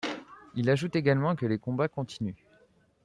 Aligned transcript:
Il 0.55 0.71
ajoute 0.71 0.95
également 0.95 1.35
que 1.35 1.45
les 1.45 1.59
combats 1.59 1.87
continuent. 1.87 2.33